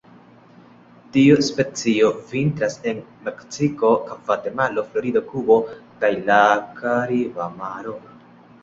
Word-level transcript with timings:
Tiu 1.17 1.35
specio 1.47 2.09
vintras 2.31 2.77
en 2.93 3.03
Meksiko, 3.27 3.93
Gvatemalo, 4.09 4.87
Florido, 4.95 5.25
Kubo 5.31 5.63
kaj 6.03 6.13
la 6.33 6.41
Kariba 6.83 7.55
Maro. 7.63 7.97